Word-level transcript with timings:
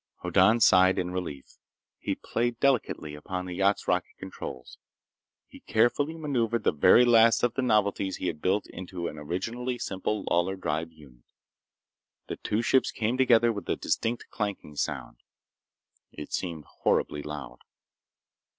Hoddan 0.23 0.59
sighed 0.61 0.97
in 0.97 1.11
relief. 1.11 1.59
He 1.99 2.15
played 2.15 2.59
delicately 2.59 3.13
upon 3.13 3.45
the 3.45 3.53
yacht's 3.53 3.87
rocket 3.87 4.17
controls. 4.17 4.79
He 5.47 5.59
carefully 5.59 6.15
maneuvered 6.17 6.63
the 6.63 6.71
very 6.71 7.05
last 7.05 7.43
of 7.43 7.53
the 7.53 7.61
novelties 7.61 8.15
he 8.17 8.25
had 8.25 8.41
built 8.41 8.65
into 8.65 9.07
an 9.07 9.19
originally 9.19 9.77
simple 9.77 10.23
Lawlor 10.23 10.55
drive 10.55 10.91
unit. 10.91 11.25
The 12.25 12.37
two 12.37 12.63
ships 12.63 12.89
came 12.89 13.15
together 13.15 13.53
with 13.53 13.69
a 13.69 13.75
distinct 13.75 14.25
clanking 14.31 14.75
sound. 14.75 15.17
It 16.11 16.33
seemed 16.33 16.65
horribly 16.81 17.21
loud. 17.21 17.59